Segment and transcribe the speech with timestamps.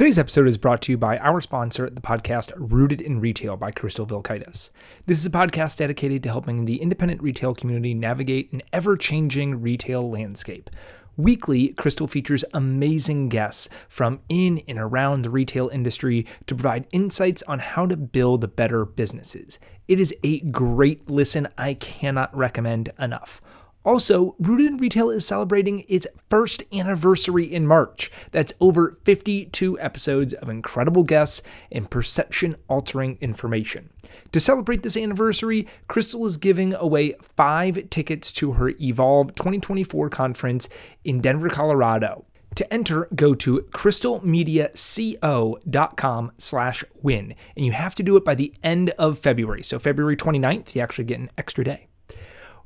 [0.00, 3.70] Today's episode is brought to you by our sponsor, the podcast Rooted in Retail by
[3.70, 4.70] Crystal Vilkaitis.
[5.04, 9.60] This is a podcast dedicated to helping the independent retail community navigate an ever changing
[9.60, 10.70] retail landscape.
[11.18, 17.42] Weekly, Crystal features amazing guests from in and around the retail industry to provide insights
[17.42, 19.58] on how to build better businesses.
[19.86, 23.42] It is a great listen I cannot recommend enough.
[23.84, 28.12] Also, Rooted in Retail is celebrating its first anniversary in March.
[28.30, 33.88] That's over 52 episodes of incredible guests and perception altering information.
[34.32, 40.68] To celebrate this anniversary, Crystal is giving away five tickets to her Evolve 2024 conference
[41.04, 42.26] in Denver, Colorado.
[42.56, 47.36] To enter, go to crystalmediaco.com slash win.
[47.56, 49.62] And you have to do it by the end of February.
[49.62, 51.86] So February 29th, you actually get an extra day.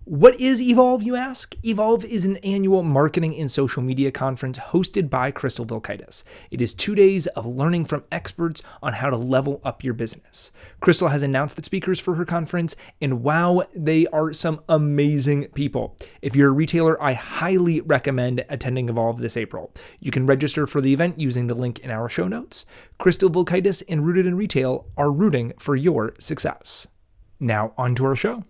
[0.06, 1.56] What is Evolve, you ask?
[1.64, 6.24] Evolve is an annual marketing and social media conference hosted by Crystal Vilkaitis.
[6.50, 10.50] It is two days of learning from experts on how to level up your business.
[10.80, 15.96] Crystal has announced the speakers for her conference, and wow, they are some amazing people.
[16.20, 19.72] If you're a retailer, I highly recommend attending Evolve this April.
[20.00, 22.66] You can register for the event using the link in our show notes.
[22.98, 26.86] Crystal Vilkaitis and Rooted in Retail are rooting for your success.
[27.40, 28.44] Now, on to our show.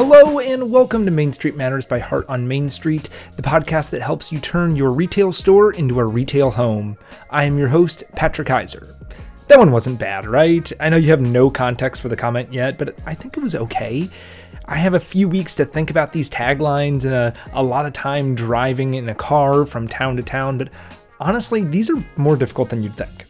[0.00, 4.00] Hello, and welcome to Main Street Matters by Heart on Main Street, the podcast that
[4.00, 6.96] helps you turn your retail store into a retail home.
[7.30, 8.94] I am your host, Patrick Kaiser.
[9.48, 10.70] That one wasn't bad, right?
[10.78, 13.56] I know you have no context for the comment yet, but I think it was
[13.56, 14.08] okay.
[14.66, 17.92] I have a few weeks to think about these taglines and a, a lot of
[17.92, 20.68] time driving in a car from town to town, but
[21.18, 23.24] honestly, these are more difficult than you'd think.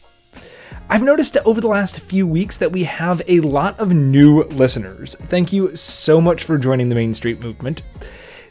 [0.91, 5.17] I've noticed over the last few weeks that we have a lot of new listeners.
[5.17, 7.83] Thank you so much for joining the Main Street movement.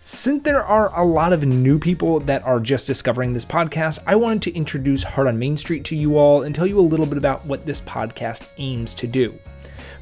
[0.01, 4.13] Since there are a lot of new people that are just discovering this podcast, I
[4.13, 7.07] wanted to introduce Heart on Main Street to you all and tell you a little
[7.07, 9.33] bit about what this podcast aims to do.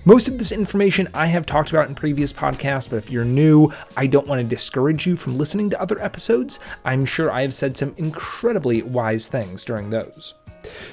[0.04, 3.72] Most of this information I have talked about in previous podcasts, but if you're new,
[3.96, 6.60] I don't want to discourage you from listening to other episodes.
[6.84, 10.34] I'm sure I have said some incredibly wise things during those.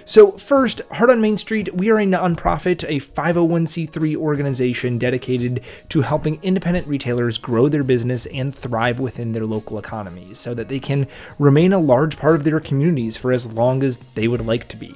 [0.04, 6.02] So, first, Heart on Main Street, we are a nonprofit, a 501c3 organization dedicated to
[6.02, 10.80] helping independent retailers grow their business and thrive within their local economies so that they
[10.80, 11.06] can
[11.38, 14.76] remain a large part of their communities for as long as they would like to
[14.76, 14.94] be.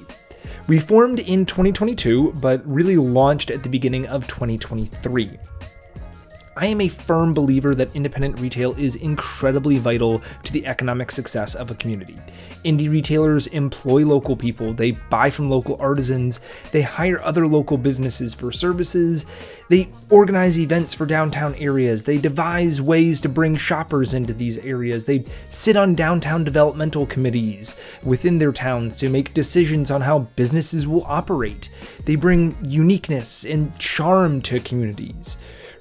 [0.67, 5.37] We formed in 2022, but really launched at the beginning of 2023.
[6.59, 11.53] I am a firm believer that independent retail is incredibly vital to the economic success
[11.53, 12.15] of a community.
[12.65, 16.39] Indie retailers employ local people, they buy from local artisans,
[16.71, 19.27] they hire other local businesses for services,
[19.69, 25.05] they organize events for downtown areas, they devise ways to bring shoppers into these areas,
[25.05, 30.87] they sit on downtown developmental committees within their towns to make decisions on how businesses
[30.87, 31.69] will operate.
[32.05, 35.37] They bring uniqueness and charm to communities.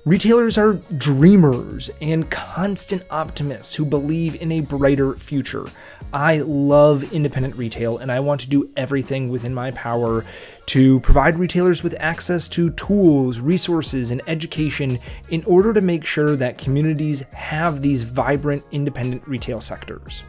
[0.07, 5.67] Retailers are dreamers and constant optimists who believe in a brighter future.
[6.13, 10.25] I love independent retail and I want to do everything within my power
[10.67, 15.01] to provide retailers with access to tools, resources, and education
[15.31, 20.23] in order to make sure that communities have these vibrant independent retail sectors.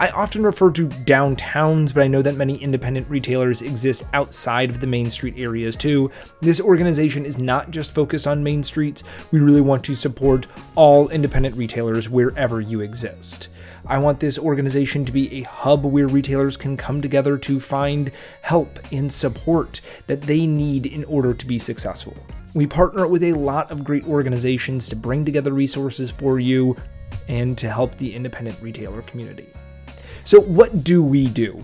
[0.00, 4.78] I often refer to downtowns, but I know that many independent retailers exist outside of
[4.78, 6.08] the Main Street areas too.
[6.40, 11.08] This organization is not just focused on Main Streets, we really want to support all
[11.08, 13.48] independent retailers wherever you exist.
[13.88, 18.12] I want this organization to be a hub where retailers can come together to find
[18.42, 22.16] help and support that they need in order to be successful.
[22.54, 26.76] We partner with a lot of great organizations to bring together resources for you
[27.26, 29.48] and to help the independent retailer community.
[30.28, 31.58] So, what do we do?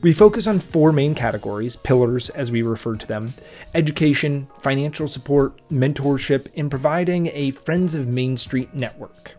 [0.00, 3.34] We focus on four main categories, pillars as we refer to them
[3.74, 9.32] education, financial support, mentorship, and providing a Friends of Main Street network.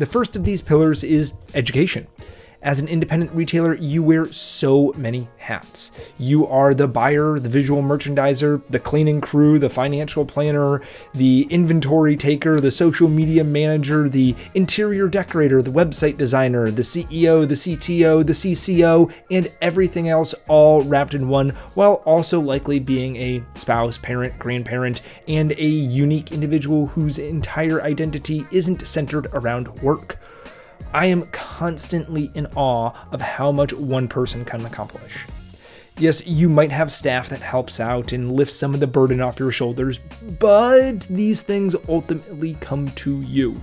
[0.00, 2.08] The first of these pillars is education.
[2.62, 5.92] As an independent retailer, you wear so many hats.
[6.18, 10.82] You are the buyer, the visual merchandiser, the cleaning crew, the financial planner,
[11.14, 17.48] the inventory taker, the social media manager, the interior decorator, the website designer, the CEO,
[17.48, 23.16] the CTO, the CCO, and everything else all wrapped in one, while also likely being
[23.16, 30.18] a spouse, parent, grandparent, and a unique individual whose entire identity isn't centered around work.
[30.92, 35.26] I am constantly in awe of how much one person can accomplish.
[35.98, 39.38] Yes, you might have staff that helps out and lifts some of the burden off
[39.38, 40.00] your shoulders,
[40.38, 43.54] but these things ultimately come to you.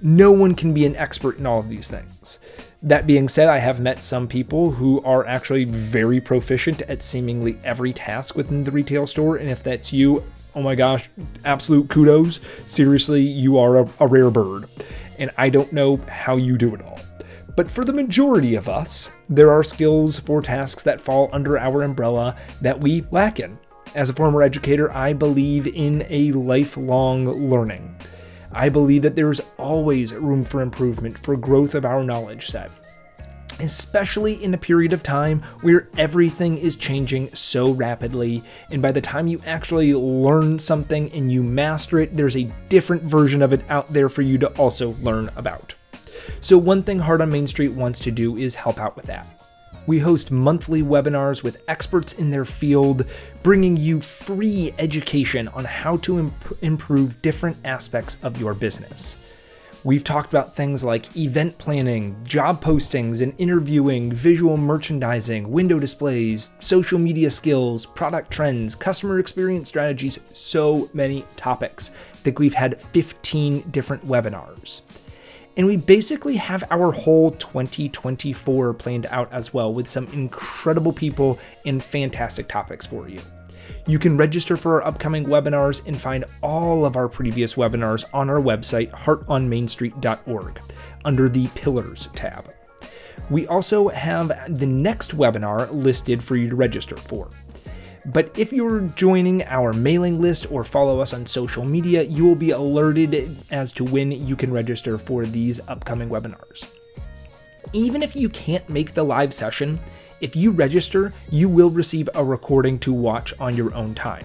[0.00, 2.38] No one can be an expert in all of these things.
[2.82, 7.58] That being said, I have met some people who are actually very proficient at seemingly
[7.64, 10.22] every task within the retail store, and if that's you,
[10.54, 11.10] oh my gosh,
[11.44, 12.38] absolute kudos.
[12.68, 14.66] Seriously, you are a, a rare bird,
[15.18, 17.00] and I don't know how you do it all.
[17.56, 21.82] But for the majority of us, there are skills for tasks that fall under our
[21.82, 23.58] umbrella that we lack in.
[23.94, 27.96] As a former educator, I believe in a lifelong learning.
[28.52, 32.70] I believe that there is always room for improvement, for growth of our knowledge set.
[33.60, 39.00] Especially in a period of time where everything is changing so rapidly, and by the
[39.00, 43.62] time you actually learn something and you master it, there's a different version of it
[43.68, 45.74] out there for you to also learn about.
[46.40, 49.26] So, one thing Heart on Main Street wants to do is help out with that.
[49.88, 53.06] We host monthly webinars with experts in their field,
[53.42, 59.18] bringing you free education on how to imp- improve different aspects of your business.
[59.88, 66.50] We've talked about things like event planning, job postings and interviewing, visual merchandising, window displays,
[66.60, 71.90] social media skills, product trends, customer experience strategies, so many topics.
[72.12, 74.82] I think we've had 15 different webinars.
[75.56, 81.38] And we basically have our whole 2024 planned out as well with some incredible people
[81.64, 83.22] and fantastic topics for you.
[83.86, 88.28] You can register for our upcoming webinars and find all of our previous webinars on
[88.28, 90.60] our website, heartonmainstreet.org,
[91.04, 92.52] under the Pillars tab.
[93.30, 97.28] We also have the next webinar listed for you to register for.
[98.06, 102.34] But if you're joining our mailing list or follow us on social media, you will
[102.34, 106.66] be alerted as to when you can register for these upcoming webinars.
[107.74, 109.78] Even if you can't make the live session,
[110.20, 114.24] if you register, you will receive a recording to watch on your own time.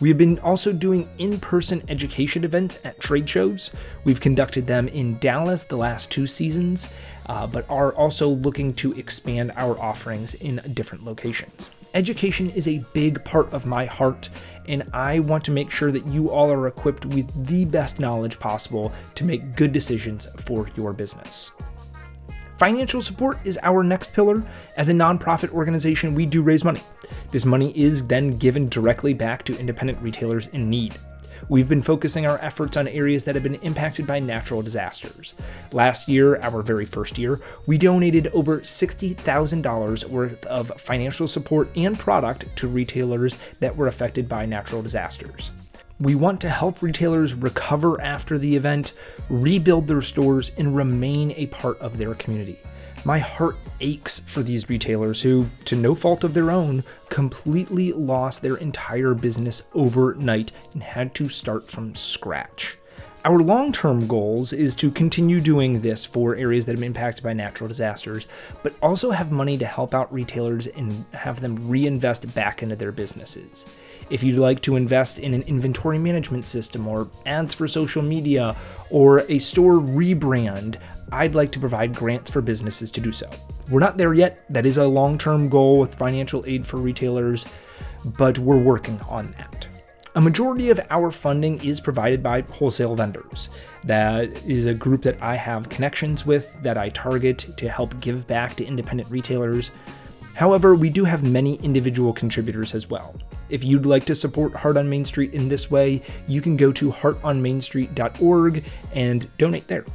[0.00, 3.70] We have been also doing in person education events at trade shows.
[4.04, 6.88] We've conducted them in Dallas the last two seasons,
[7.26, 11.70] uh, but are also looking to expand our offerings in different locations.
[11.94, 14.30] Education is a big part of my heart,
[14.66, 18.40] and I want to make sure that you all are equipped with the best knowledge
[18.40, 21.52] possible to make good decisions for your business.
[22.62, 24.40] Financial support is our next pillar.
[24.76, 26.80] As a nonprofit organization, we do raise money.
[27.32, 30.96] This money is then given directly back to independent retailers in need.
[31.48, 35.34] We've been focusing our efforts on areas that have been impacted by natural disasters.
[35.72, 41.98] Last year, our very first year, we donated over $60,000 worth of financial support and
[41.98, 45.50] product to retailers that were affected by natural disasters.
[46.00, 48.94] We want to help retailers recover after the event,
[49.28, 52.58] rebuild their stores, and remain a part of their community.
[53.04, 58.42] My heart aches for these retailers who, to no fault of their own, completely lost
[58.42, 62.78] their entire business overnight and had to start from scratch.
[63.24, 67.22] Our long term goals is to continue doing this for areas that have been impacted
[67.22, 68.26] by natural disasters,
[68.64, 72.90] but also have money to help out retailers and have them reinvest back into their
[72.90, 73.64] businesses.
[74.10, 78.56] If you'd like to invest in an inventory management system or ads for social media
[78.90, 80.80] or a store rebrand,
[81.12, 83.30] I'd like to provide grants for businesses to do so.
[83.70, 84.44] We're not there yet.
[84.50, 87.46] That is a long term goal with financial aid for retailers,
[88.18, 89.68] but we're working on that.
[90.14, 93.48] A majority of our funding is provided by wholesale vendors.
[93.84, 98.26] That is a group that I have connections with that I target to help give
[98.26, 99.70] back to independent retailers.
[100.34, 103.14] However, we do have many individual contributors as well.
[103.48, 106.72] If you'd like to support Heart on Main Street in this way, you can go
[106.72, 108.64] to heartonmainstreet.org
[108.94, 109.86] and donate there.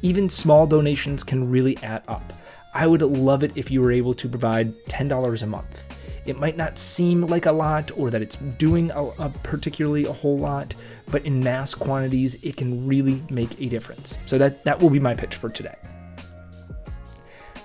[0.00, 2.32] Even small donations can really add up.
[2.72, 5.89] I would love it if you were able to provide $10 a month.
[6.26, 10.12] It might not seem like a lot or that it's doing a, a particularly a
[10.12, 10.74] whole lot,
[11.10, 14.18] but in mass quantities, it can really make a difference.
[14.26, 15.76] So that, that will be my pitch for today.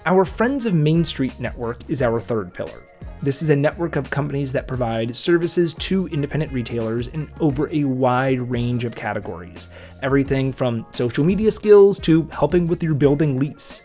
[0.06, 2.84] Our Friends of Main Street network is our third pillar.
[3.22, 7.84] This is a network of companies that provide services to independent retailers in over a
[7.86, 9.70] wide range of categories.
[10.04, 13.82] Everything from social media skills to helping with your building lease.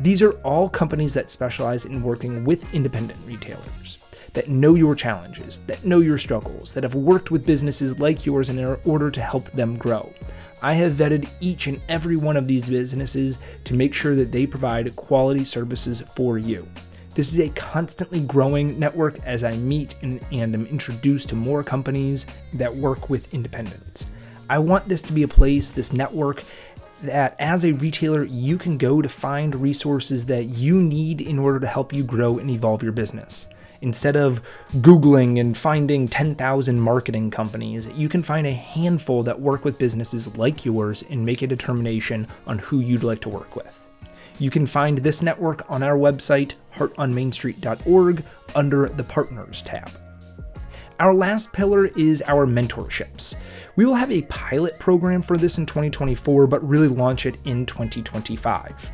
[0.00, 3.98] These are all companies that specialize in working with independent retailers,
[4.32, 8.48] that know your challenges, that know your struggles, that have worked with businesses like yours
[8.48, 10.08] in order to help them grow.
[10.62, 14.46] I have vetted each and every one of these businesses to make sure that they
[14.46, 16.68] provide quality services for you.
[17.16, 21.64] This is a constantly growing network as I meet and, and am introduced to more
[21.64, 24.06] companies that work with independents.
[24.50, 26.42] I want this to be a place, this network,
[27.02, 31.60] that as a retailer, you can go to find resources that you need in order
[31.60, 33.48] to help you grow and evolve your business.
[33.80, 34.42] Instead of
[34.76, 40.36] Googling and finding 10,000 marketing companies, you can find a handful that work with businesses
[40.36, 43.88] like yours and make a determination on who you'd like to work with.
[44.40, 48.24] You can find this network on our website, heartonmainstreet.org,
[48.54, 49.90] under the Partners tab.
[51.00, 53.36] Our last pillar is our mentorships.
[53.78, 57.64] We will have a pilot program for this in 2024, but really launch it in
[57.64, 58.90] 2025.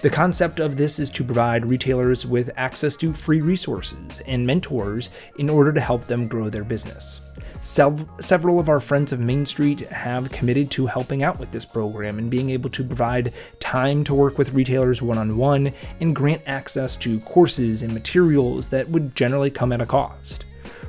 [0.00, 5.10] The concept of this is to provide retailers with access to free resources and mentors
[5.40, 7.32] in order to help them grow their business.
[7.62, 12.20] Several of our friends of Main Street have committed to helping out with this program
[12.20, 16.42] and being able to provide time to work with retailers one on one and grant
[16.46, 20.44] access to courses and materials that would generally come at a cost.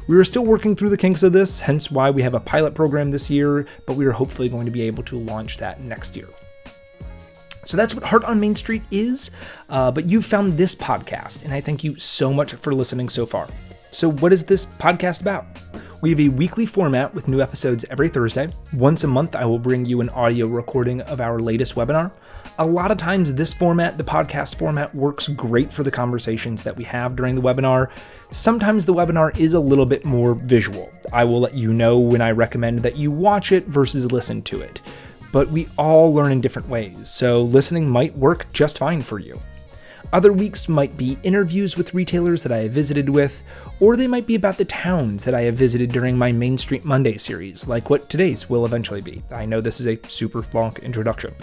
[0.07, 2.73] We are still working through the kinks of this, hence why we have a pilot
[2.75, 6.15] program this year, but we are hopefully going to be able to launch that next
[6.15, 6.27] year.
[7.65, 9.31] So that's what Heart on Main Street is.
[9.69, 13.25] Uh, but you've found this podcast, and I thank you so much for listening so
[13.25, 13.47] far.
[13.93, 15.45] So, what is this podcast about?
[16.01, 18.49] We have a weekly format with new episodes every Thursday.
[18.73, 22.11] Once a month, I will bring you an audio recording of our latest webinar.
[22.57, 26.75] A lot of times, this format, the podcast format, works great for the conversations that
[26.75, 27.91] we have during the webinar.
[28.31, 30.89] Sometimes the webinar is a little bit more visual.
[31.13, 34.61] I will let you know when I recommend that you watch it versus listen to
[34.61, 34.81] it
[35.31, 39.33] but we all learn in different ways, so listening might work just fine for you.
[40.13, 43.41] Other weeks might be interviews with retailers that I have visited with,
[43.79, 46.85] or they might be about the towns that I have visited during my Main Street
[46.85, 49.23] Monday series, like what today's will eventually be.
[49.31, 51.33] I know this is a super long introduction.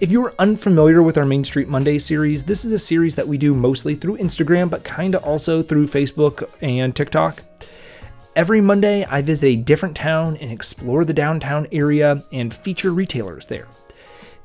[0.00, 3.28] If you are unfamiliar with our Main Street Monday series, this is a series that
[3.28, 7.42] we do mostly through Instagram, but kinda also through Facebook and TikTok.
[8.34, 13.46] Every Monday, I visit a different town and explore the downtown area and feature retailers
[13.46, 13.68] there.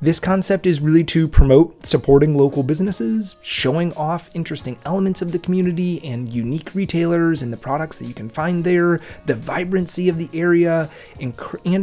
[0.04, 5.38] This concept is really to promote supporting local businesses, showing off interesting elements of the
[5.38, 10.18] community and unique retailers and the products that you can find there, the vibrancy of
[10.18, 10.90] the area,
[11.20, 11.36] and,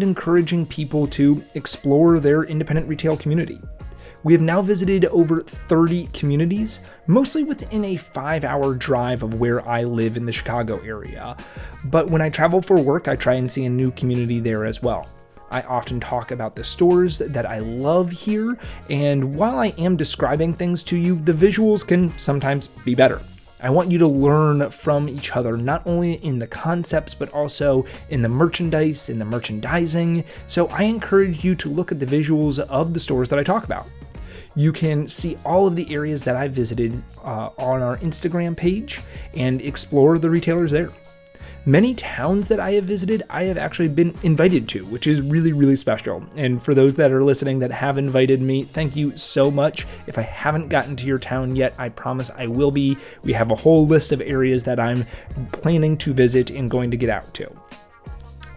[0.02, 3.60] encouraging people to explore their independent retail community.
[4.24, 9.66] We have now visited over 30 communities, mostly within a five hour drive of where
[9.68, 11.36] I live in the Chicago area.
[11.84, 14.82] But when I travel for work, I try and see a new community there as
[14.82, 15.08] well.
[15.50, 18.58] I often talk about the stores that I love here,
[18.90, 23.20] and while I am describing things to you, the visuals can sometimes be better.
[23.60, 27.86] I want you to learn from each other, not only in the concepts, but also
[28.08, 30.22] in the merchandise, in the merchandising.
[30.46, 33.64] So I encourage you to look at the visuals of the stores that I talk
[33.64, 33.86] about.
[34.54, 39.00] You can see all of the areas that I visited uh, on our Instagram page
[39.36, 40.90] and explore the retailers there.
[41.68, 45.52] Many towns that I have visited, I have actually been invited to, which is really,
[45.52, 46.24] really special.
[46.34, 49.86] And for those that are listening that have invited me, thank you so much.
[50.06, 52.96] If I haven't gotten to your town yet, I promise I will be.
[53.22, 55.04] We have a whole list of areas that I'm
[55.52, 57.54] planning to visit and going to get out to.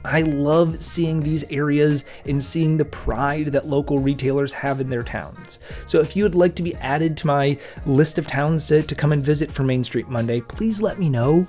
[0.05, 5.03] I love seeing these areas and seeing the pride that local retailers have in their
[5.03, 5.59] towns.
[5.85, 8.95] So if you would like to be added to my list of towns to, to
[8.95, 11.45] come and visit for Main Street Monday, please let me know.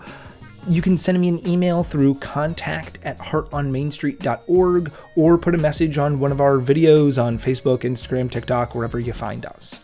[0.69, 6.21] You can send me an email through contact at heartonmainstreet.org or put a message on
[6.21, 9.81] one of our videos on Facebook, Instagram, TikTok, wherever you find us.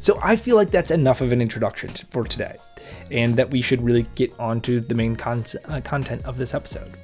[0.00, 2.56] So I feel like that's enough of an introduction for today,
[3.12, 6.52] and that we should really get on to the main con- uh, content of this
[6.52, 6.94] episode.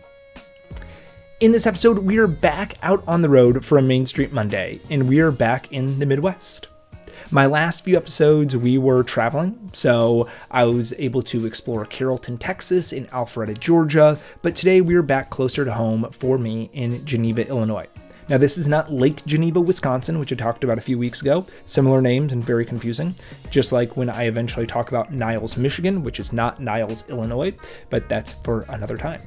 [1.39, 4.81] In this episode, we are back out on the road for a Main Street Monday,
[4.91, 6.67] and we are back in the Midwest.
[7.31, 12.93] My last few episodes, we were traveling, so I was able to explore Carrollton, Texas,
[12.93, 17.47] and Alpharetta, Georgia, but today we are back closer to home for me in Geneva,
[17.47, 17.87] Illinois.
[18.29, 21.47] Now, this is not Lake Geneva, Wisconsin, which I talked about a few weeks ago.
[21.65, 23.15] Similar names and very confusing.
[23.51, 27.55] Just like when I eventually talk about Niles, Michigan, which is not Niles, Illinois,
[27.89, 29.23] but that's for another time.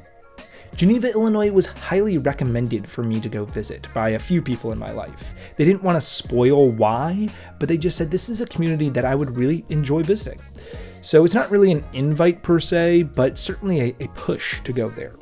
[0.75, 4.79] Geneva, Illinois was highly recommended for me to go visit by a few people in
[4.79, 5.33] my life.
[5.55, 9.05] They didn't want to spoil why, but they just said this is a community that
[9.05, 10.39] I would really enjoy visiting.
[11.01, 14.87] So it's not really an invite per se, but certainly a, a push to go
[14.87, 15.15] there.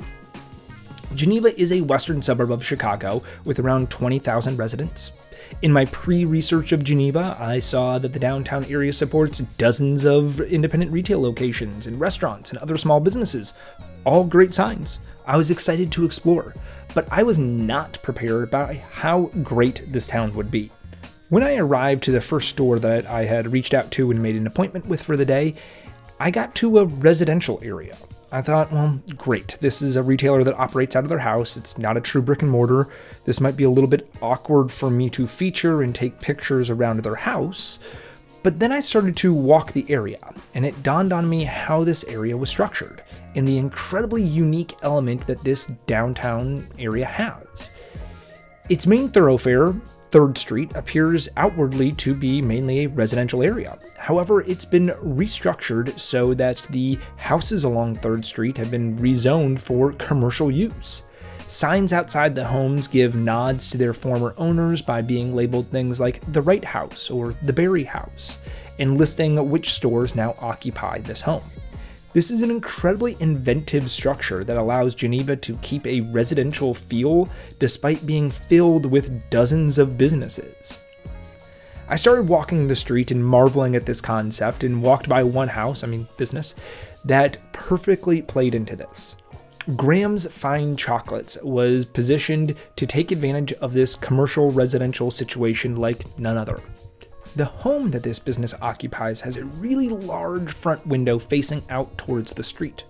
[1.14, 5.10] Geneva is a western suburb of Chicago with around 20,000 residents.
[5.62, 10.40] In my pre research of Geneva, I saw that the downtown area supports dozens of
[10.40, 13.54] independent retail locations and restaurants and other small businesses.
[14.04, 15.00] All great signs.
[15.30, 16.54] I was excited to explore,
[16.92, 20.72] but I was not prepared by how great this town would be.
[21.28, 24.34] When I arrived to the first store that I had reached out to and made
[24.34, 25.54] an appointment with for the day,
[26.18, 27.96] I got to a residential area.
[28.32, 29.56] I thought, well, great.
[29.60, 31.56] This is a retailer that operates out of their house.
[31.56, 32.88] It's not a true brick and mortar.
[33.22, 37.04] This might be a little bit awkward for me to feature and take pictures around
[37.04, 37.78] their house,
[38.42, 42.04] But then I started to walk the area, and it dawned on me how this
[42.04, 43.02] area was structured
[43.34, 47.70] and the incredibly unique element that this downtown area has.
[48.68, 49.74] Its main thoroughfare,
[50.10, 53.78] 3rd Street, appears outwardly to be mainly a residential area.
[53.96, 59.92] However, it's been restructured so that the houses along 3rd Street have been rezoned for
[59.92, 61.02] commercial use.
[61.46, 66.20] Signs outside the homes give nods to their former owners by being labeled things like
[66.32, 68.38] the Wright House or the Berry House,
[68.78, 71.42] and listing which stores now occupy this home.
[72.12, 77.28] This is an incredibly inventive structure that allows Geneva to keep a residential feel
[77.60, 80.80] despite being filled with dozens of businesses.
[81.88, 85.84] I started walking the street and marveling at this concept and walked by one house,
[85.84, 86.56] I mean, business,
[87.04, 89.16] that perfectly played into this.
[89.76, 96.36] Graham's Fine Chocolates was positioned to take advantage of this commercial residential situation like none
[96.36, 96.60] other.
[97.36, 102.32] The home that this business occupies has a really large front window facing out towards
[102.32, 102.84] the street.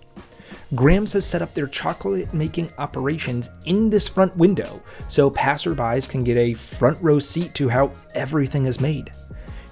[0.73, 6.23] Graham's has set up their chocolate making operations in this front window so passerbys can
[6.23, 9.11] get a front row seat to how everything is made.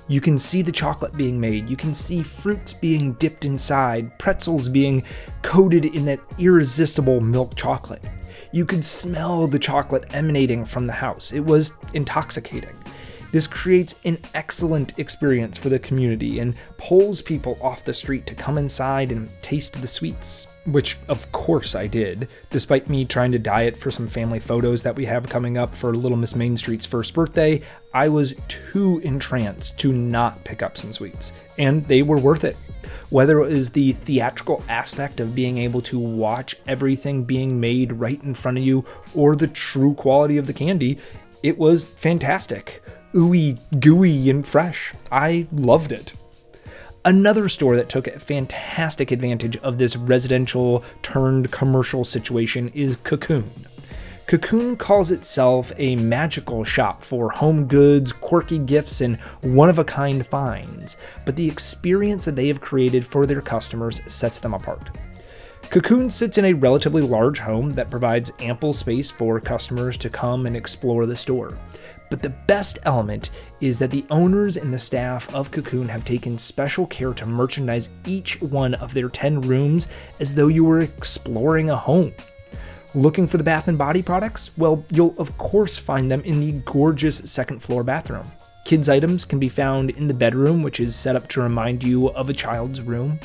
[0.08, 1.70] You can see the chocolate being made.
[1.70, 5.04] You can see fruits being dipped inside, pretzels being
[5.42, 8.08] coated in that irresistible milk chocolate.
[8.52, 11.32] You could smell the chocolate emanating from the house.
[11.32, 12.79] It was intoxicating.
[13.32, 18.36] This creates an excellent experience for the community and pulls people off the street to
[18.36, 23.40] come inside and taste the sweets which of course I did, despite me trying to
[23.40, 26.86] diet for some family photos that we have coming up for Little Miss Main Street's
[26.86, 27.62] first birthday,
[27.94, 32.58] I was too entranced to not pick up some sweets, and they were worth it.
[33.10, 38.22] Whether it was the theatrical aspect of being able to watch everything being made right
[38.24, 41.00] in front of you, or the true quality of the candy,
[41.42, 42.84] it was fantastic.
[43.14, 44.94] Ooey, gooey, and fresh.
[45.12, 46.14] I loved it.
[47.06, 53.50] Another store that took fantastic advantage of this residential turned commercial situation is Cocoon.
[54.28, 59.84] Cocoon calls itself a magical shop for home goods, quirky gifts, and one of a
[59.84, 65.00] kind finds, but the experience that they have created for their customers sets them apart.
[65.72, 70.46] Cocoon sits in a relatively large home that provides ample space for customers to come
[70.46, 71.58] and explore the store.
[72.10, 73.30] But the best element
[73.62, 77.90] is that the owners and the staff of Cocoon have taken special care to merchandise
[78.06, 79.88] each one of their 10 rooms
[80.20, 82.14] as though you were exploring a home.
[82.96, 84.50] Looking for the bath and body products?
[84.58, 88.32] Well, you'll of course find them in the gorgeous second floor bathroom.
[88.66, 92.10] Kids' items can be found in the bedroom, which is set up to remind you
[92.10, 93.20] of a child's room.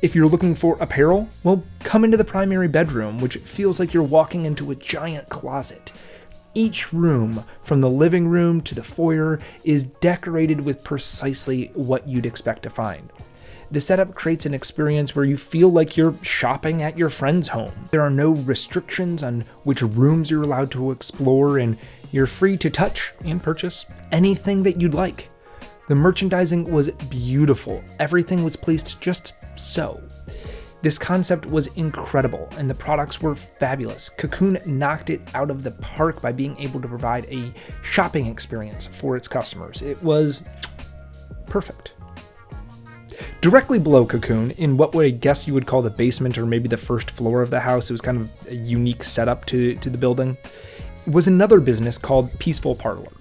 [0.00, 4.02] If you're looking for apparel, well, come into the primary bedroom, which feels like you're
[4.02, 5.92] walking into a giant closet.
[6.54, 12.26] Each room, from the living room to the foyer, is decorated with precisely what you'd
[12.26, 13.10] expect to find.
[13.70, 17.72] The setup creates an experience where you feel like you're shopping at your friend's home.
[17.90, 21.78] There are no restrictions on which rooms you're allowed to explore, and
[22.10, 25.30] you're free to touch and purchase anything that you'd like.
[25.88, 30.02] The merchandising was beautiful, everything was placed just so.
[30.82, 34.08] This concept was incredible and the products were fabulous.
[34.08, 38.86] Cocoon knocked it out of the park by being able to provide a shopping experience
[38.86, 39.82] for its customers.
[39.82, 40.50] It was
[41.46, 41.92] perfect.
[43.40, 46.68] Directly below Cocoon, in what would I guess you would call the basement or maybe
[46.68, 49.88] the first floor of the house, it was kind of a unique setup to, to
[49.88, 50.36] the building,
[51.06, 53.12] was another business called Peaceful Parlor.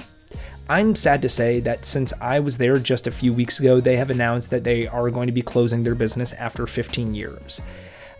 [0.71, 3.97] I'm sad to say that since I was there just a few weeks ago, they
[3.97, 7.61] have announced that they are going to be closing their business after 15 years.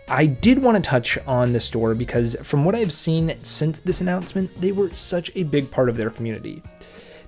[0.06, 4.02] I did want to touch on the store because, from what I've seen since this
[4.02, 6.62] announcement, they were such a big part of their community.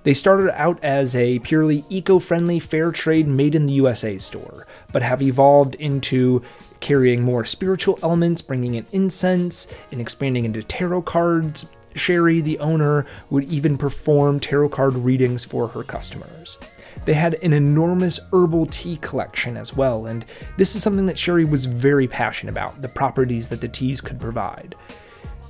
[0.03, 4.67] They started out as a purely eco friendly, fair trade, made in the USA store,
[4.91, 6.43] but have evolved into
[6.81, 13.05] carrying more spiritual elements, bringing in incense, and expanding into tarot cards, Sherry, the owner,
[13.29, 16.57] would even perform tarot card readings for her customers.
[17.05, 20.25] They had an enormous herbal tea collection as well, and
[20.57, 24.19] this is something that Sherry was very passionate about the properties that the teas could
[24.19, 24.75] provide.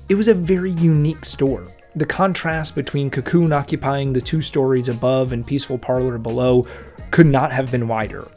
[0.10, 1.68] It was a very unique store.
[1.96, 6.66] The contrast between Cocoon occupying the two stories above and Peaceful Parlor below
[7.10, 8.28] could not have been wider.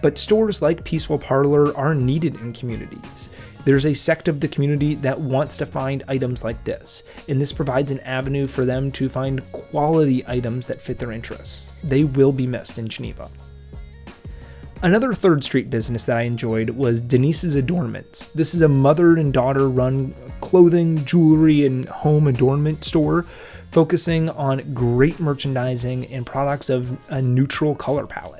[0.00, 3.30] But stores like Peaceful Parlor are needed in communities.
[3.64, 7.52] There's a sect of the community that wants to find items like this, and this
[7.52, 11.72] provides an avenue for them to find quality items that fit their interests.
[11.84, 13.30] They will be missed in Geneva.
[14.80, 18.28] Another 3rd Street business that I enjoyed was Denise's Adornments.
[18.28, 23.26] This is a mother and daughter run clothing, jewelry, and home adornment store
[23.72, 28.37] focusing on great merchandising and products of a neutral color palette.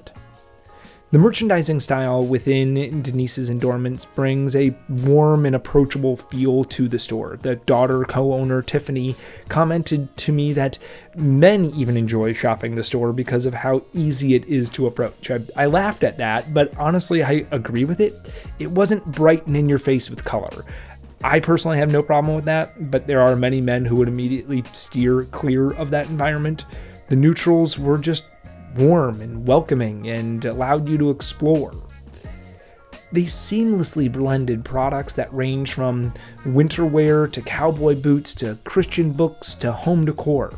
[1.10, 7.38] The merchandising style within Denise's Adornments brings a warm and approachable feel to the store.
[7.40, 9.16] The daughter co owner, Tiffany,
[9.48, 10.76] commented to me that
[11.16, 15.30] men even enjoy shopping the store because of how easy it is to approach.
[15.30, 18.12] I, I laughed at that, but honestly, I agree with it.
[18.58, 20.66] It wasn't bright and in your face with color.
[21.24, 24.62] I personally have no problem with that, but there are many men who would immediately
[24.72, 26.66] steer clear of that environment.
[27.06, 28.28] The neutrals were just
[28.76, 31.74] warm and welcoming and allowed you to explore.
[33.10, 36.12] They seamlessly blended products that range from
[36.44, 40.52] winter wear to cowboy boots to Christian books to home decor.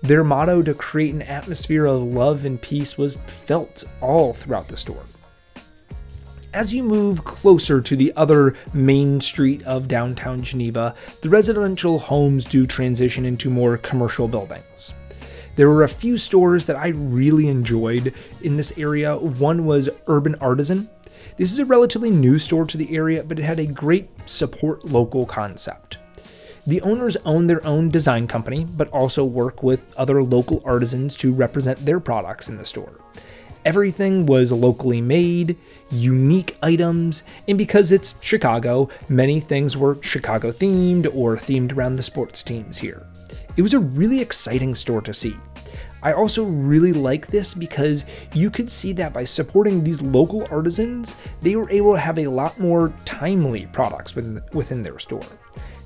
[0.00, 4.76] Their motto to create an atmosphere of love and peace was felt all throughout the
[4.76, 5.04] store.
[6.54, 12.44] As you move closer to the other main street of downtown Geneva, the residential homes
[12.44, 14.92] do transition into more commercial buildings.
[15.54, 19.16] There were a few stores that I really enjoyed in this area.
[19.16, 20.88] One was Urban Artisan.
[21.36, 24.84] This is a relatively new store to the area, but it had a great support
[24.84, 25.98] local concept.
[26.66, 31.32] The owners own their own design company, but also work with other local artisans to
[31.32, 32.94] represent their products in the store.
[33.64, 35.56] Everything was locally made,
[35.90, 42.02] unique items, and because it's Chicago, many things were Chicago themed or themed around the
[42.02, 43.06] sports teams here.
[43.56, 45.36] It was a really exciting store to see.
[46.02, 51.14] I also really like this because you could see that by supporting these local artisans,
[51.40, 55.22] they were able to have a lot more timely products within, within their store.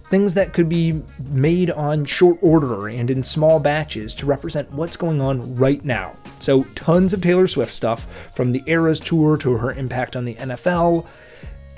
[0.04, 4.96] Things that could be made on short order and in small batches to represent what's
[4.96, 6.16] going on right now.
[6.38, 10.34] So, tons of Taylor Swift stuff, from the Eras tour to her impact on the
[10.34, 11.08] NFL,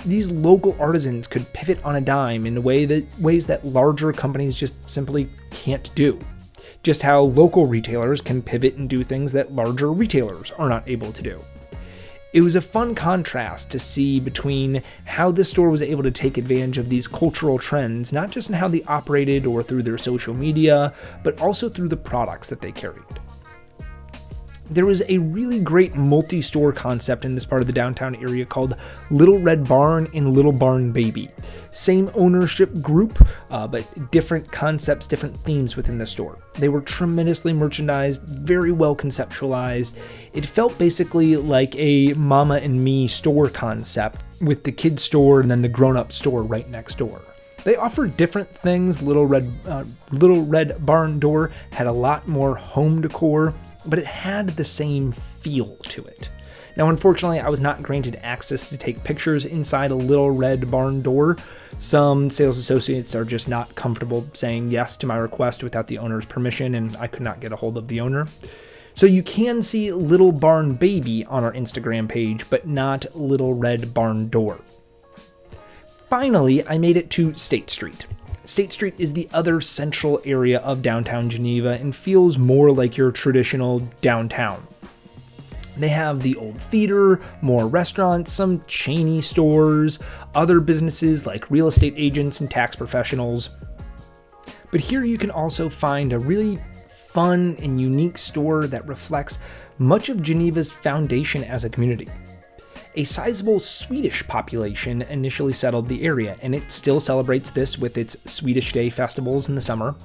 [0.05, 4.55] these local artisans could pivot on a dime in way that ways that larger companies
[4.55, 6.17] just simply can't do.
[6.83, 11.11] Just how local retailers can pivot and do things that larger retailers are not able
[11.11, 11.39] to do.
[12.31, 16.37] It was a fun contrast to see between how this store was able to take
[16.37, 20.35] advantage of these cultural trends, not just in how they operated or through their social
[20.35, 20.93] media,
[21.23, 23.03] but also through the products that they carried
[24.69, 28.45] there was a really great multi store concept in this part of the downtown area
[28.45, 28.75] called
[29.09, 31.29] Little Red Barn and Little Barn Baby.
[31.71, 36.37] Same ownership group, uh, but different concepts, different themes within the store.
[36.53, 40.01] They were tremendously merchandised, very well conceptualized.
[40.33, 45.49] It felt basically like a Mama and Me store concept with the kid store and
[45.49, 47.21] then the grown up store right next door.
[47.63, 49.01] They offered different things.
[49.01, 53.53] Little Red, uh, Little Red Barn Door had a lot more home decor
[53.85, 56.29] but it had the same feel to it.
[56.75, 61.01] Now, unfortunately, I was not granted access to take pictures inside a little red barn
[61.01, 61.35] door.
[61.79, 66.25] Some sales associates are just not comfortable saying yes to my request without the owner's
[66.25, 68.27] permission, and I could not get a hold of the owner.
[68.93, 73.93] So you can see Little Barn Baby on our Instagram page, but not Little Red
[73.93, 74.59] Barn Door.
[76.09, 78.05] Finally, I made it to State Street.
[78.49, 83.11] State Street is the other central area of downtown Geneva and feels more like your
[83.11, 84.65] traditional downtown.
[85.77, 89.99] They have the old theater, more restaurants, some chainy stores,
[90.33, 93.49] other businesses like real estate agents and tax professionals.
[94.71, 96.57] But here you can also find a really
[96.87, 99.37] fun and unique store that reflects
[99.77, 102.07] much of Geneva's foundation as a community
[102.99, 108.17] a sizable Swedish population initially settled the area, and it still celebrates this with its
[108.29, 109.95] Swedish Day festivals in the summer.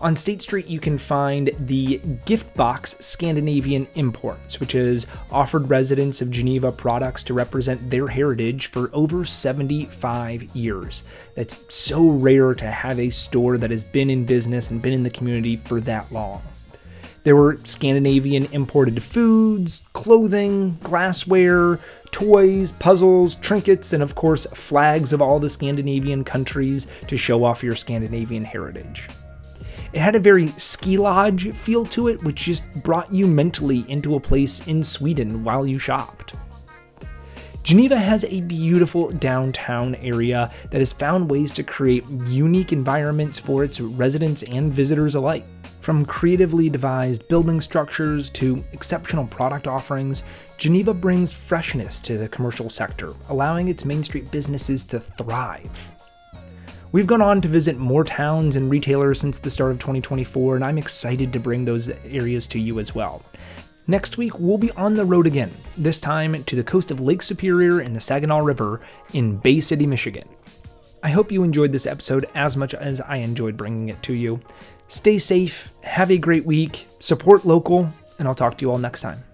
[0.00, 6.20] On State Street, you can find the Gift Box Scandinavian Imports, which has offered residents
[6.20, 11.02] of Geneva products to represent their heritage for over 75 years.
[11.34, 15.02] That's so rare to have a store that has been in business and been in
[15.02, 16.42] the community for that long.
[17.24, 25.22] There were Scandinavian imported foods, clothing, glassware, toys, puzzles, trinkets, and of course, flags of
[25.22, 29.08] all the Scandinavian countries to show off your Scandinavian heritage.
[29.94, 34.16] It had a very ski lodge feel to it, which just brought you mentally into
[34.16, 36.34] a place in Sweden while you shopped.
[37.62, 43.64] Geneva has a beautiful downtown area that has found ways to create unique environments for
[43.64, 45.46] its residents and visitors alike.
[45.84, 50.22] From creatively devised building structures to exceptional product offerings,
[50.56, 55.90] Geneva brings freshness to the commercial sector, allowing its Main Street businesses to thrive.
[56.92, 60.64] We've gone on to visit more towns and retailers since the start of 2024, and
[60.64, 63.20] I'm excited to bring those areas to you as well.
[63.86, 67.20] Next week, we'll be on the road again, this time to the coast of Lake
[67.20, 68.80] Superior and the Saginaw River
[69.12, 70.30] in Bay City, Michigan.
[71.02, 74.40] I hope you enjoyed this episode as much as I enjoyed bringing it to you.
[74.94, 79.00] Stay safe, have a great week, support local, and I'll talk to you all next
[79.00, 79.24] time.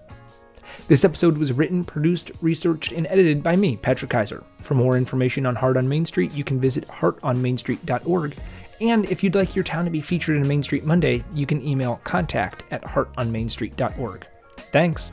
[0.89, 4.43] This episode was written, produced, researched, and edited by me, Patrick Kaiser.
[4.63, 8.37] For more information on Heart on Main Street, you can visit heartonmainstreet.org.
[8.81, 11.63] And if you'd like your town to be featured in Main Street Monday, you can
[11.63, 14.27] email contact at heartonmainstreet.org.
[14.73, 15.13] Thanks.